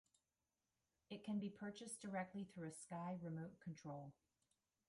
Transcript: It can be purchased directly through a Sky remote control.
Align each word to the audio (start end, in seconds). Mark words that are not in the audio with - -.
It 1.11 1.23
can 1.23 1.37
be 1.37 1.51
purchased 1.51 2.01
directly 2.01 2.43
through 2.45 2.67
a 2.67 2.71
Sky 2.71 3.19
remote 3.21 3.59
control. 3.59 4.15